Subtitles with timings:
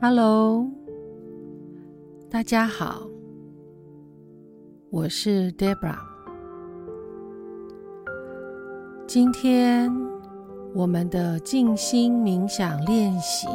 [0.00, 0.70] Hello，
[2.30, 3.02] 大家好，
[4.90, 5.98] 我是 Debra。
[9.08, 9.90] 今天
[10.72, 13.48] 我们的静心冥想练习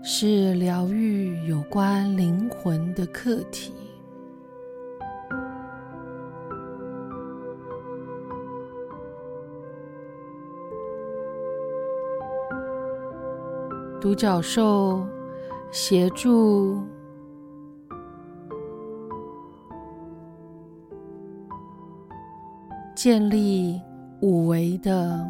[0.00, 3.72] 是疗愈有关灵魂的课题。
[14.02, 15.06] 独角兽
[15.70, 16.82] 协助
[22.96, 23.80] 建立
[24.20, 25.24] 五维的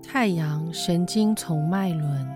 [0.00, 2.28] 太阳神经丛脉轮。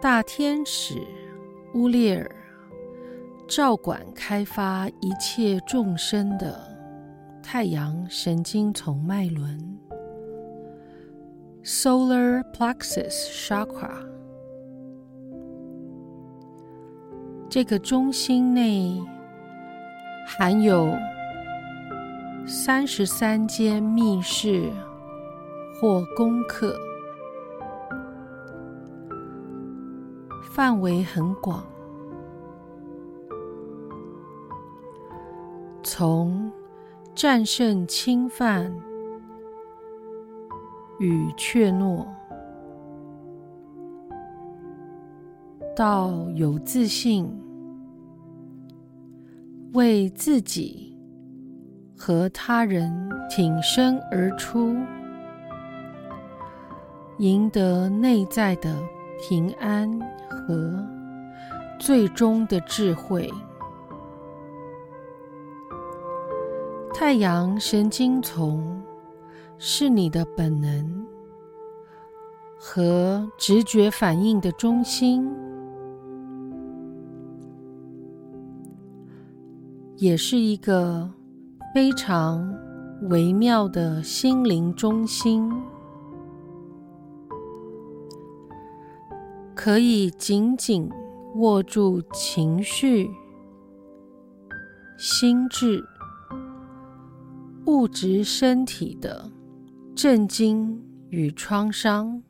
[0.00, 1.04] 大天使
[1.74, 2.41] 乌列尔。
[3.54, 6.58] 照管开发一切众生的
[7.42, 9.78] 太阳神经丛脉轮
[11.62, 13.90] （Solar Plexus Chakra）。
[17.50, 18.98] 这个中心内
[20.26, 20.90] 含有
[22.46, 24.72] 三十三间密室
[25.78, 26.74] 或功课，
[30.42, 31.62] 范围很广。
[36.02, 36.50] 从
[37.14, 38.74] 战胜侵犯
[40.98, 42.04] 与怯懦，
[45.76, 47.32] 到有自信，
[49.74, 50.98] 为自己
[51.96, 52.92] 和他人
[53.30, 54.74] 挺身而出，
[57.18, 58.76] 赢得内在的
[59.20, 59.88] 平安
[60.28, 60.84] 和
[61.78, 63.32] 最终的智慧。
[67.04, 68.80] 太阳神经丛
[69.58, 71.04] 是你的本能
[72.56, 75.28] 和直觉反应的中心，
[79.96, 81.10] 也是一个
[81.74, 82.48] 非常
[83.10, 85.52] 微妙的心灵中心，
[89.56, 90.88] 可以紧紧
[91.34, 93.10] 握住情绪、
[94.96, 95.84] 心智。
[97.66, 99.30] 物质身体的
[99.94, 102.20] 震惊与创伤，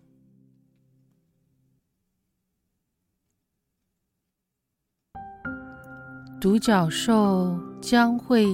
[6.38, 8.46] 独角兽将会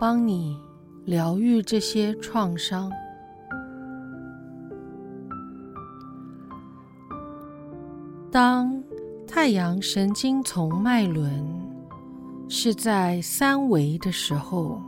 [0.00, 0.60] 帮你
[1.04, 2.90] 疗愈这些创伤。
[8.30, 8.82] 当
[9.26, 11.46] 太阳神经丛脉轮
[12.48, 14.82] 是在三维的时候。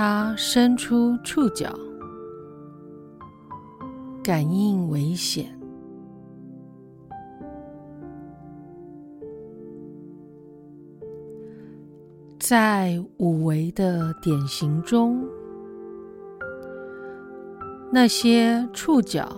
[0.00, 1.76] 他伸出触角，
[4.22, 5.46] 感应危险。
[12.38, 15.20] 在五维的典型中，
[17.90, 19.28] 那些触角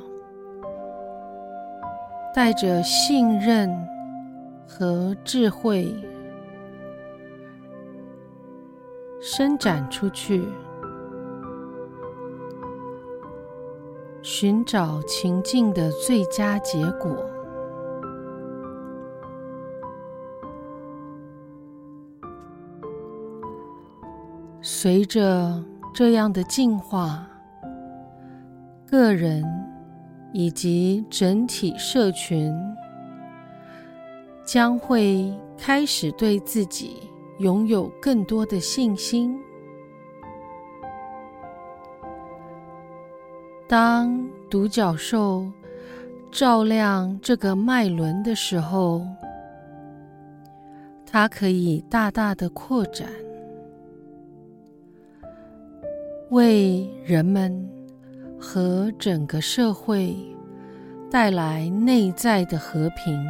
[2.35, 3.75] 带着信任
[4.69, 5.91] 和智慧。
[9.21, 10.49] 伸展出去，
[14.23, 17.15] 寻找情境的最佳结果。
[24.63, 25.63] 随着
[25.93, 27.27] 这样的进化，
[28.87, 29.45] 个人
[30.33, 32.55] 以及整体社群
[34.47, 37.10] 将会开始对自己。
[37.41, 39.39] 拥有更多的信心。
[43.67, 45.47] 当独角兽
[46.31, 49.07] 照亮这个脉轮的时候，
[51.07, 53.09] 它可以大大的扩展，
[56.31, 57.69] 为人们
[58.39, 60.15] 和整个社会
[61.11, 63.25] 带来内在的和平。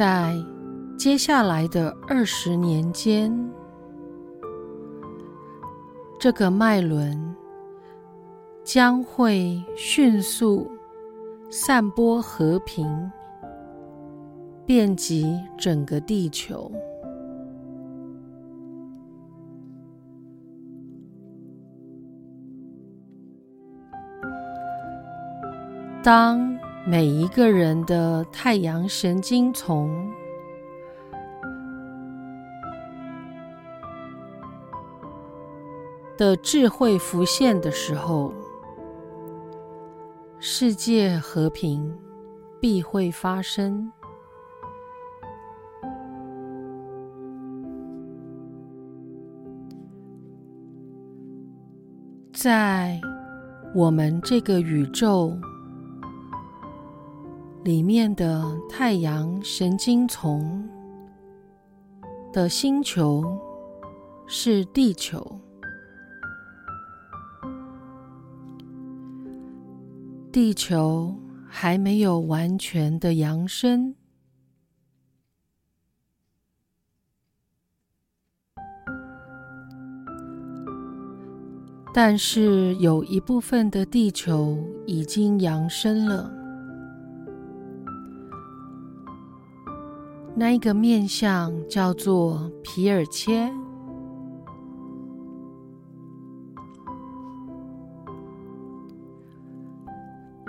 [0.00, 0.34] 在
[0.96, 3.30] 接下来的二十年间，
[6.18, 7.36] 这个脉轮
[8.64, 10.66] 将会迅速
[11.50, 13.12] 散播和平，
[14.64, 16.72] 遍及整个地球。
[26.02, 26.58] 当
[26.90, 30.10] 每一个人的太阳神经丛
[36.18, 38.34] 的智慧浮现的时候，
[40.40, 41.96] 世界和平
[42.58, 43.92] 必会发生。
[52.32, 53.00] 在
[53.76, 55.38] 我们这个宇宙
[57.62, 60.66] 里面的太阳神经丛
[62.32, 63.22] 的星球
[64.26, 65.38] 是地球。
[70.32, 71.14] 地球
[71.46, 73.94] 还没有完全的扬升。
[81.92, 86.39] 但是有一部分的地球已经扬升了，
[90.34, 93.52] 那一个面向叫做皮尔切。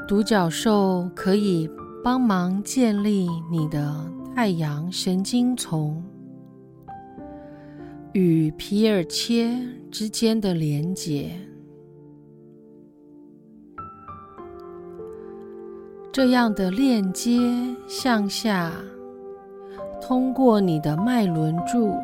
[0.08, 1.70] 独角兽可以
[2.04, 6.04] 帮忙建立你的太阳神经丛
[8.14, 9.58] 与皮尔切
[9.90, 11.32] 之间的连结，
[16.12, 17.40] 这样的链接
[17.88, 18.74] 向下，
[20.12, 21.96] 通过你的脉轮柱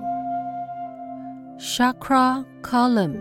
[1.60, 3.18] （Chakra Column）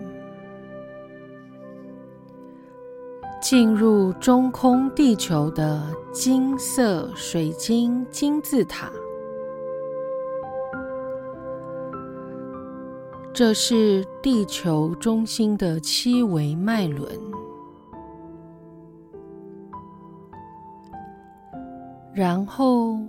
[3.43, 8.89] 进入中空地球的金色水晶金字塔。
[13.33, 17.11] 这是地球中心的七维脉轮，
[22.15, 23.01] 然后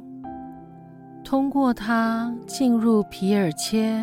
[1.29, 4.01] 通过它进入皮尔切。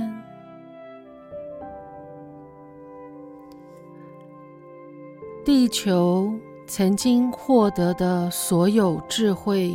[5.43, 6.31] 地球
[6.67, 9.75] 曾经获得的所有智慧，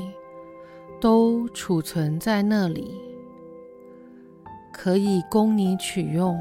[1.02, 2.94] 都储存在那里。
[4.72, 6.38] 可以供你取用。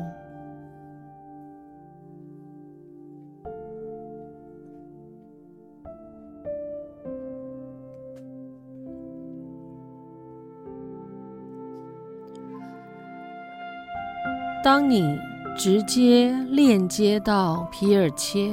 [14.80, 15.18] 当你
[15.56, 18.48] 直接链接到皮尔切，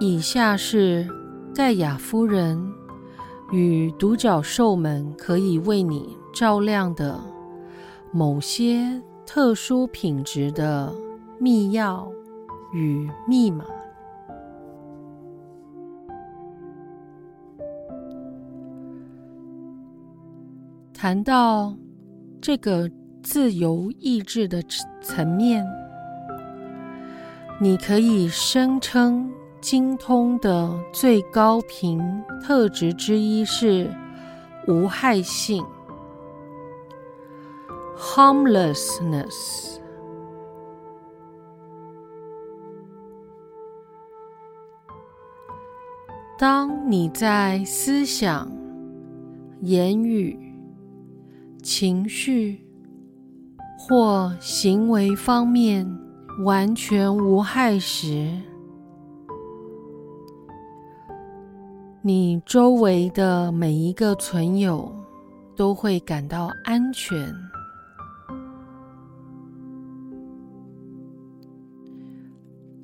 [0.00, 1.06] 以下是
[1.54, 2.74] 盖亚夫人
[3.52, 6.18] 与独角兽们可以为你。
[6.34, 7.20] 照亮的
[8.10, 10.92] 某些特殊品质的
[11.38, 12.10] 密钥
[12.72, 13.64] 与密码。
[20.92, 21.72] 谈到
[22.40, 22.90] 这个
[23.22, 24.62] 自由意志的
[25.00, 25.64] 层面，
[27.60, 32.00] 你可以声称精通的最高频
[32.42, 33.88] 特质之一是
[34.66, 35.64] 无害性。
[37.96, 39.78] Harmlessness。
[46.36, 48.50] 当你在思想、
[49.60, 50.36] 言语、
[51.62, 52.66] 情绪
[53.84, 55.84] 或行为方面
[56.44, 58.40] 完全无害时，
[62.00, 64.94] 你周围的每一个存有
[65.56, 67.34] 都会感到安全。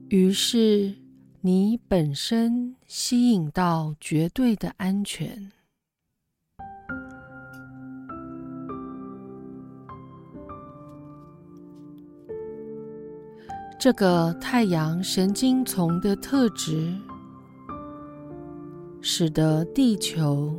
[0.09, 0.93] 于是，
[1.40, 5.52] 你本身吸引到绝对的安全。
[13.81, 16.93] 这个太阳神经丛的特质，
[19.01, 20.53] 使得地球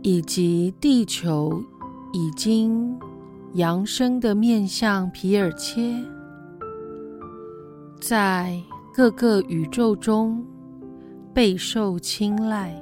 [0.00, 1.60] 以及地球
[2.12, 2.96] 已经
[3.54, 5.92] 扬升的面向皮尔切。
[8.00, 8.56] 在
[8.94, 10.46] 各个宇宙中
[11.34, 12.80] 备受青睐，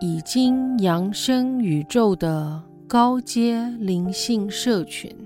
[0.00, 5.23] 已经扬升宇宙的高阶灵性社群。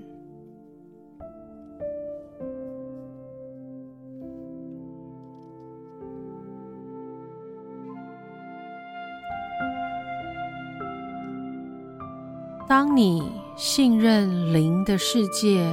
[13.01, 13.23] 你
[13.55, 15.65] 信任灵的世界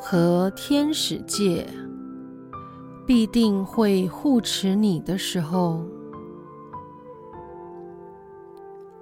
[0.00, 1.66] 和天使界，
[3.04, 5.84] 必定会护持你的时候，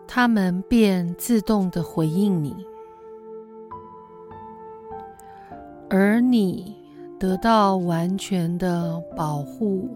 [0.08, 2.66] 他们便自动的回应你，
[5.88, 6.74] 而你
[7.16, 9.88] 得到完全的保护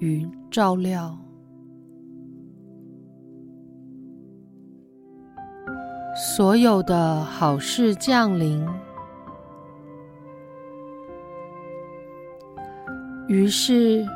[0.00, 1.16] 与照料，
[6.36, 8.62] 所有的好事降临。
[13.26, 14.06] 于是，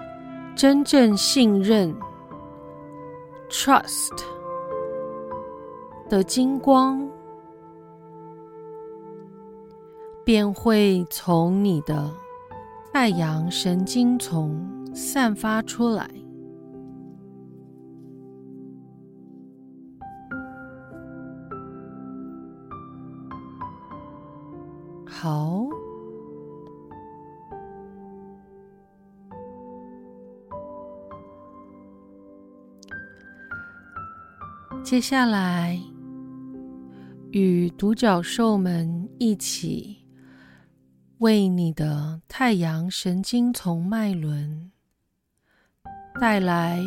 [0.54, 1.96] 真正信任
[3.48, 4.22] （trust）
[6.10, 7.08] 的金光
[10.22, 12.10] 便会从你的
[12.92, 14.62] 太阳神经丛
[14.94, 16.19] 散发出来。
[25.20, 25.66] 好。
[34.82, 35.78] 接下来，
[37.32, 39.98] 与独角兽们一起，
[41.18, 44.70] 为你的太阳神经丛脉轮
[46.18, 46.82] 带来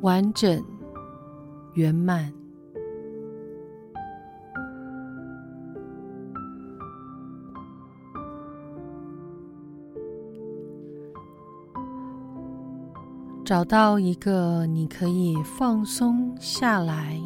[0.00, 0.64] 完整
[1.74, 2.39] 圆满。
[13.50, 17.20] 找到一个你可以放松下来，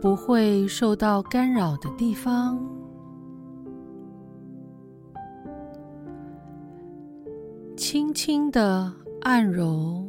[0.00, 2.58] 不会受到干扰的地方，
[7.76, 10.02] 轻轻地按揉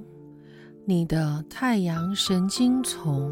[0.86, 3.30] 你的太阳神经丛，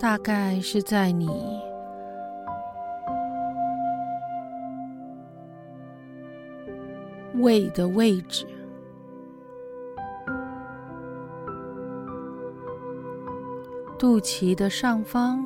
[0.00, 1.30] 大概是在你。
[7.42, 8.46] 胃的位置，
[13.98, 15.44] 肚脐的上方，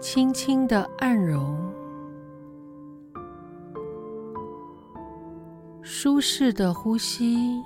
[0.00, 1.56] 轻轻的按揉，
[5.80, 7.62] 舒适的呼吸。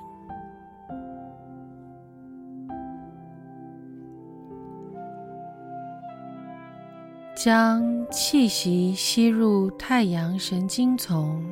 [7.44, 11.44] 将气息吸入太阳神经丛，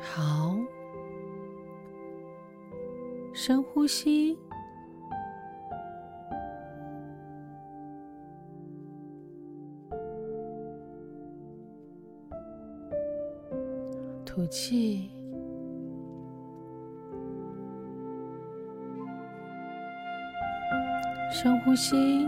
[0.00, 0.56] 好，
[3.32, 4.38] 深呼吸，
[14.24, 15.15] 吐气。
[21.46, 22.26] 深呼吸，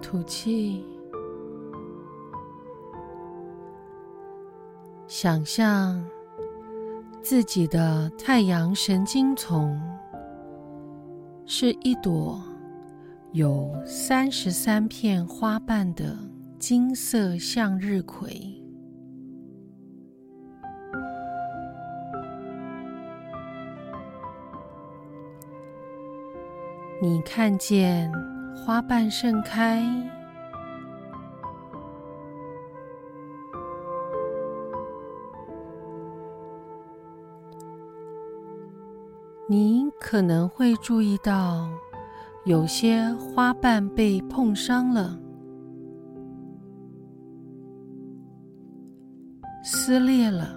[0.00, 0.82] 吐气。
[5.06, 6.02] 想象
[7.20, 9.78] 自己的太阳神经丛
[11.44, 12.42] 是一朵
[13.32, 16.16] 有三十三片花瓣的
[16.58, 18.57] 金色向日葵。
[27.00, 28.12] 你看见
[28.56, 29.80] 花瓣盛开，
[39.48, 41.68] 你可能会注意到
[42.44, 45.16] 有些花瓣被碰伤了，
[49.62, 50.52] 撕裂了，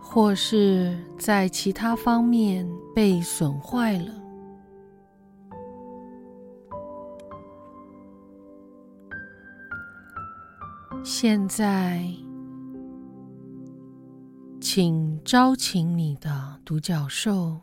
[0.00, 4.10] 或是在其他方面被损坏了。
[11.04, 12.10] 现在，
[14.58, 17.60] 请招请你的独角兽，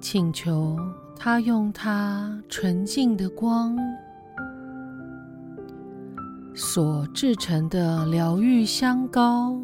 [0.00, 0.76] 请求
[1.16, 3.76] 他用他纯净的光
[6.60, 9.56] 所制成的疗愈香膏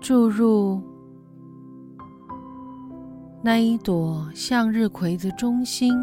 [0.00, 0.82] 注入。
[3.44, 5.96] 那一朵向日葵的中心，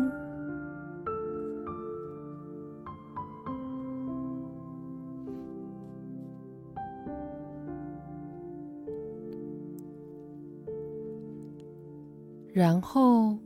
[12.54, 13.38] 然后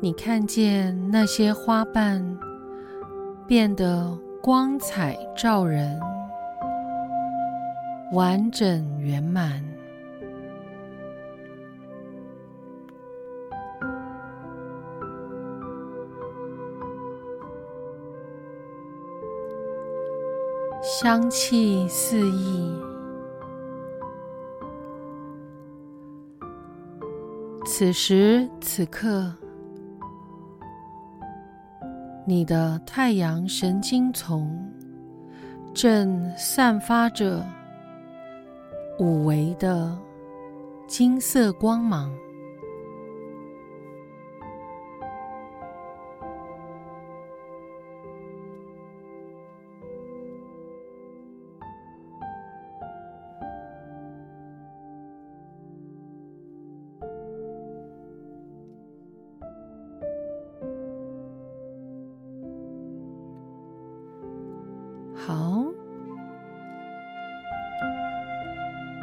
[0.00, 2.36] 你看见那些花瓣
[3.52, 6.00] 变得光彩照人，
[8.12, 9.62] 完整圆满。
[20.80, 22.74] 香气四溢。
[27.66, 29.30] 此时此刻，
[32.34, 34.58] 你的太阳神经丛
[35.74, 37.44] 正散发着
[38.98, 39.94] 五维的
[40.86, 42.10] 金色光芒。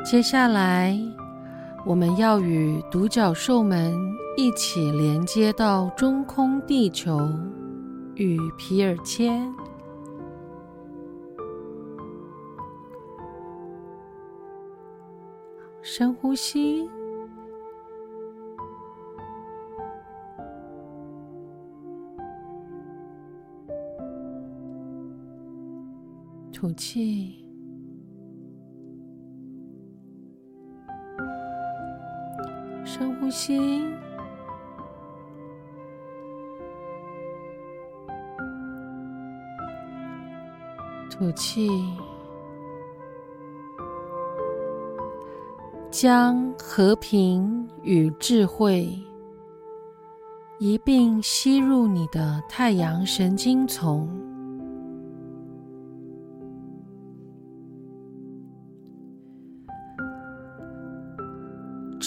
[0.10, 1.00] 接下来
[1.86, 3.95] 我们要与独角兽们
[4.36, 7.30] 一起连接到中空地球
[8.15, 9.48] 与皮尔谦。
[15.84, 16.89] 深呼吸。
[26.52, 27.38] 吐气，
[33.29, 33.85] 呼吸，
[41.11, 41.69] 吐气，
[45.91, 48.91] 将和平与智慧
[50.57, 54.28] 一并吸入你的太阳神经丛。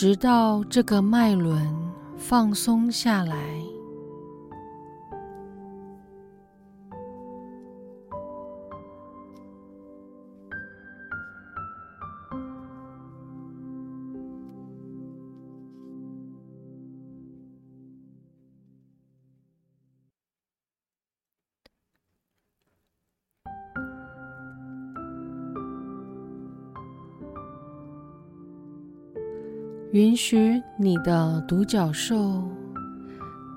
[0.03, 1.65] 直到这个脉轮
[2.19, 3.62] 放松下来。
[30.03, 32.43] 允许你的独角兽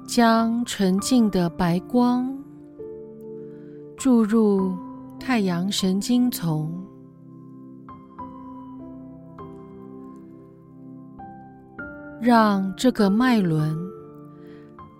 [0.05, 2.37] 将纯净的白光
[3.97, 4.77] 注入
[5.19, 6.71] 太阳神经丛，
[12.21, 13.75] 让这个脉轮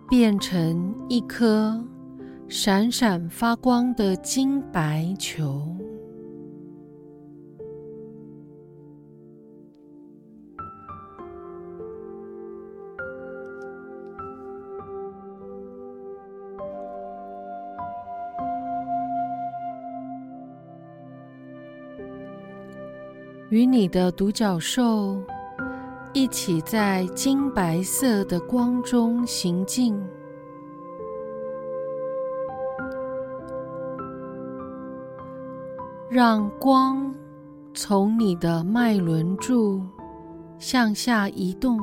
[0.10, 1.80] 变成一颗
[2.48, 5.75] 闪闪发光的金白球。
[23.56, 25.18] 与你的独角兽
[26.12, 29.98] 一起在金白色的光中行进，
[36.10, 37.16] 让光
[37.74, 39.82] 从你的脉轮柱
[40.60, 41.80] 向下移动，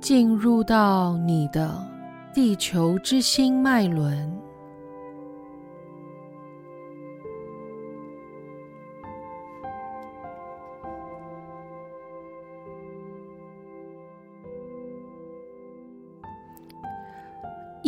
[0.00, 1.86] 进入到你的
[2.32, 4.39] 地球之心脉轮。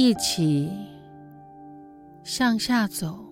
[0.04, 0.68] 一起
[2.24, 3.24] 向下走，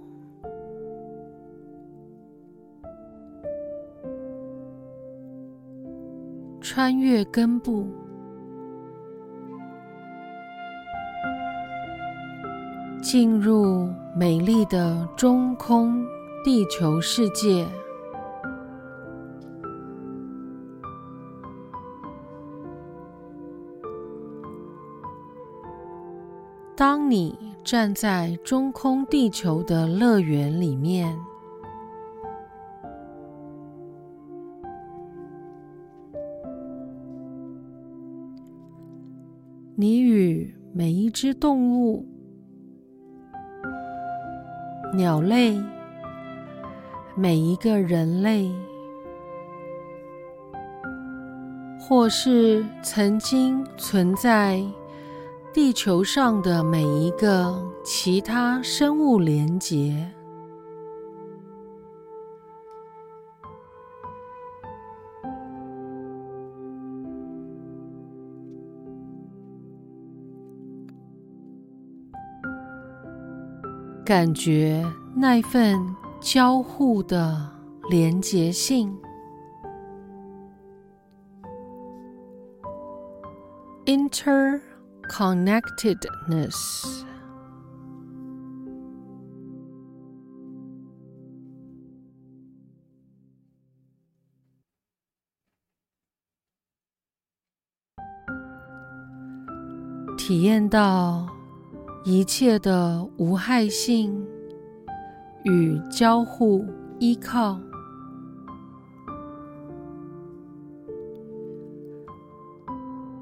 [6.60, 7.88] 穿越根部，
[13.02, 16.00] 进入美丽的中空
[16.44, 17.66] 地球世界。
[27.10, 31.18] 你站在中空地球的乐园里面，
[39.74, 42.06] 你与每一只动物、
[44.94, 45.60] 鸟类、
[47.16, 48.48] 每一个人类，
[51.80, 54.62] 或是曾经存在
[55.52, 60.08] 地球上的每一个其他生物连结，
[74.04, 74.84] 感觉
[75.16, 75.84] 那份
[76.20, 77.36] 交互的
[77.88, 78.96] 连结性
[83.86, 84.60] ，inter。
[85.20, 87.04] Connectedness，
[100.16, 101.28] 体验到
[102.02, 104.26] 一切的无害性
[105.44, 106.64] 与交互
[106.98, 107.60] 依靠。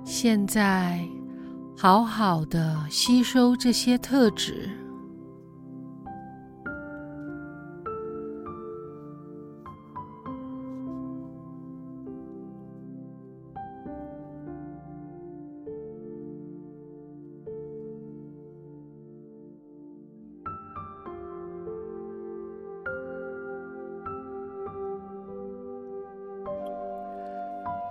[0.04, 1.17] 现在。
[1.80, 4.68] 好好的吸收这些特质，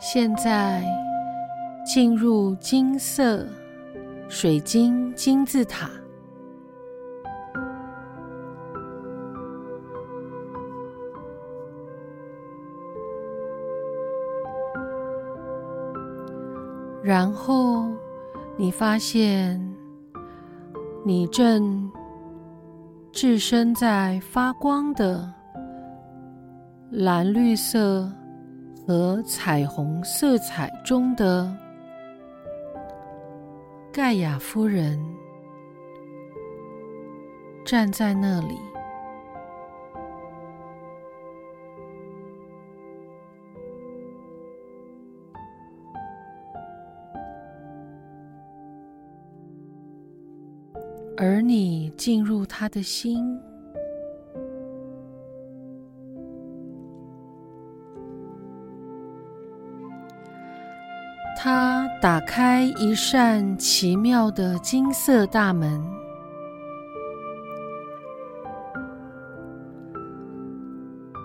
[0.02, 0.84] 现在
[1.86, 3.47] 进入金色。
[4.30, 5.90] 水晶金字塔，
[17.02, 17.86] 然后
[18.58, 19.60] 你发现
[21.06, 21.90] 你正
[23.12, 25.34] 置身在发光的
[26.92, 28.12] 蓝绿色
[28.86, 31.66] 和彩虹色彩中的。
[33.98, 35.04] 盖亚夫人
[37.66, 38.56] 站在那里，
[51.18, 53.26] 而你进入他的心。
[62.00, 65.84] 打开一扇奇妙的金色大门，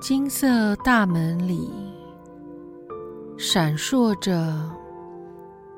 [0.01, 1.71] 金色大门里
[3.37, 4.35] 闪烁着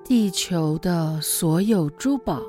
[0.05, 2.41] 地球的所有珠宝。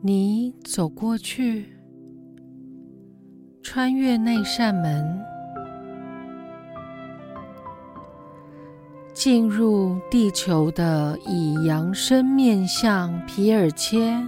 [0.00, 1.77] 你走过去。
[3.70, 5.22] 穿越那扇门，
[9.12, 14.26] 进入地球的以扬升面向皮尔切。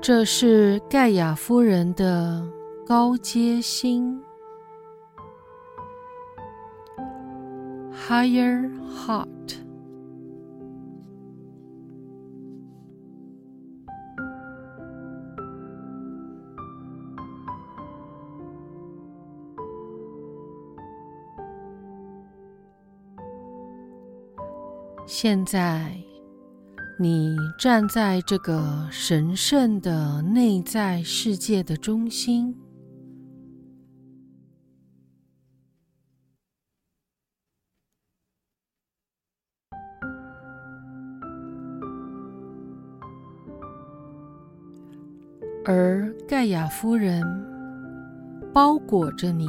[0.00, 2.40] 这是盖亚夫人的
[2.86, 4.22] 高阶星
[7.92, 9.39] （Higher Heart）。
[25.06, 25.96] 现在，
[26.98, 32.56] 你站在这个神圣的内在世界的中心，
[45.64, 47.22] 而盖亚夫人
[48.54, 49.46] 包裹着你。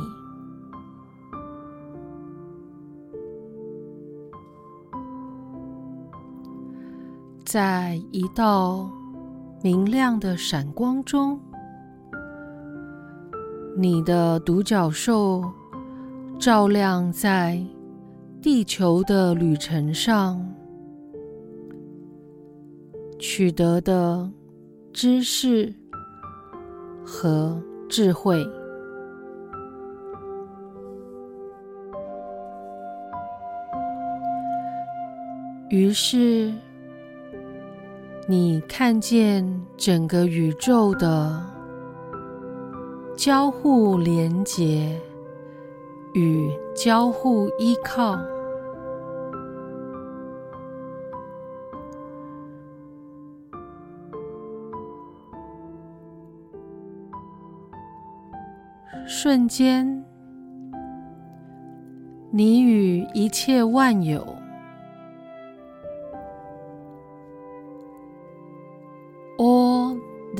[7.51, 8.89] 在一道
[9.61, 11.37] 明亮的闪光中，
[13.75, 15.43] 你的独角兽
[16.39, 17.61] 照亮在
[18.41, 20.49] 地球的旅程上
[23.19, 24.31] 取得的
[24.93, 25.75] 知识
[27.05, 28.49] 和智慧。
[35.69, 36.53] 于是，
[38.31, 41.45] 你看见整个宇宙的
[43.13, 44.97] 交互连结
[46.13, 48.17] 与交互依靠，
[59.05, 60.05] 瞬间，
[62.31, 64.40] 你与一切万有。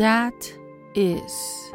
[0.02, 0.34] That
[0.96, 1.72] is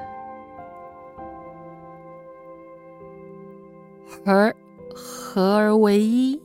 [4.25, 4.53] 而
[4.93, 6.43] 合而为一，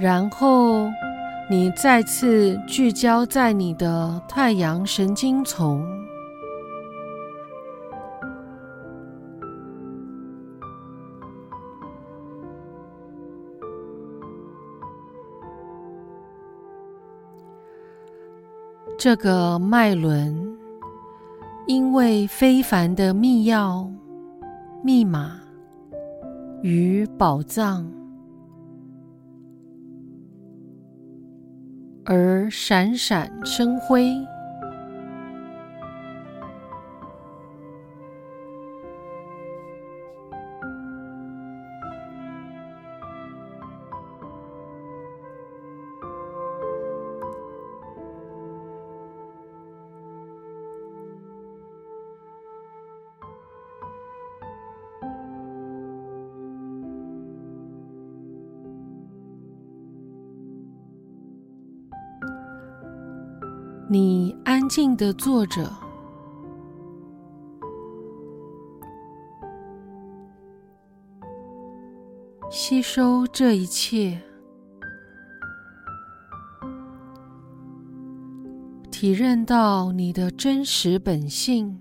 [0.00, 0.88] 然后
[1.48, 5.99] 你再次聚焦在你的太阳神经丛。
[19.02, 20.58] 这个脉轮，
[21.66, 23.90] 因为非凡的密钥、
[24.84, 25.40] 密码
[26.60, 27.90] 与宝藏
[32.04, 34.14] 而闪闪生辉。
[65.00, 65.72] 的作者，
[72.50, 74.20] 吸收这一切，
[78.90, 81.80] 体认到你的真实本性。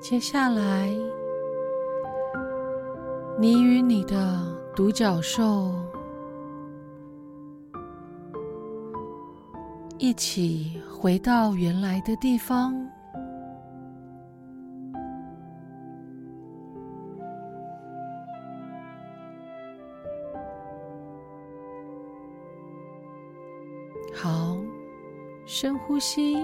[0.00, 0.88] 接下来，
[3.38, 4.42] 你与你的
[4.74, 5.70] 独角兽
[9.98, 12.74] 一起回到原来的地方。
[24.14, 24.56] 好，
[25.44, 26.38] 深呼吸。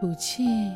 [0.00, 0.72] 吐气，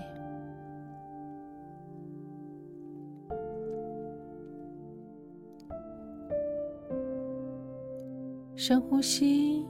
[8.55, 9.67] 深呼吸，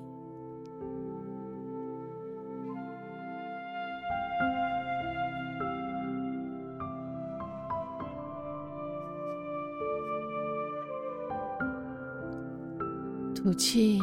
[13.32, 14.00] 吐气。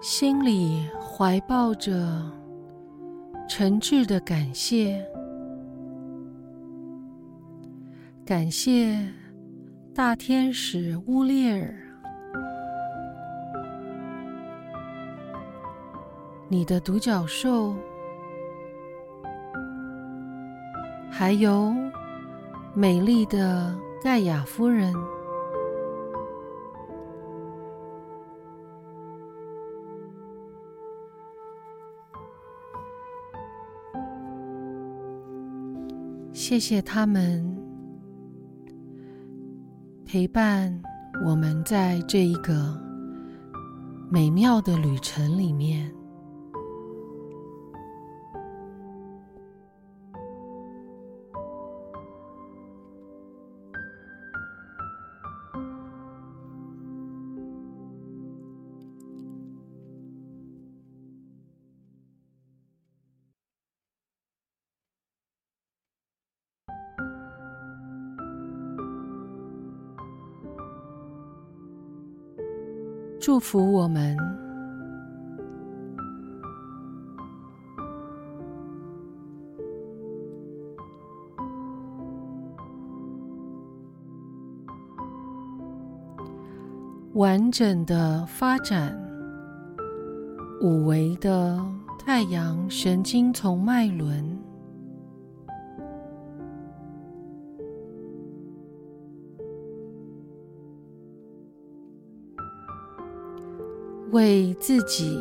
[0.00, 2.22] 心里怀抱着
[3.48, 5.04] 诚挚的感谢，
[8.24, 8.96] 感谢
[9.92, 11.74] 大天使乌列尔，
[16.48, 17.74] 你的独角兽，
[21.10, 21.74] 还有
[22.72, 24.94] 美丽的盖亚夫人。
[36.48, 37.44] 谢谢他们
[40.06, 40.74] 陪伴
[41.22, 42.74] 我们在这一个
[44.10, 45.97] 美妙的旅程里面。
[73.20, 74.16] 祝福我们，
[87.14, 88.96] 完整的发展
[90.62, 91.60] 五维的
[91.98, 94.37] 太阳神经丛脉轮。
[104.18, 105.16] 为自己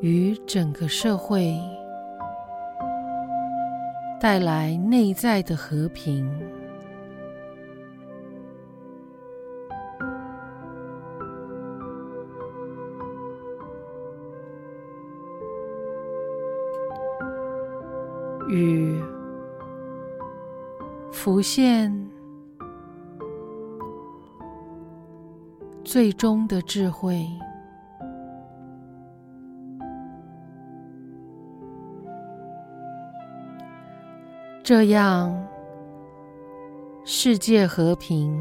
[0.00, 1.54] 与整个社会
[4.18, 6.26] 带来内在的和平，
[18.48, 18.98] 与
[21.12, 22.09] 浮现。
[25.92, 27.26] 最终的智慧，
[34.62, 35.36] 这样
[37.04, 38.40] 世界和平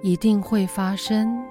[0.00, 1.45] 一定会发生。